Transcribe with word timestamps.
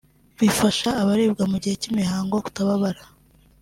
bifasha 0.39 0.89
abaribwa 1.01 1.43
mu 1.51 1.57
gihe 1.61 1.75
cy’imihango 1.81 2.35
kutababara 2.45 3.01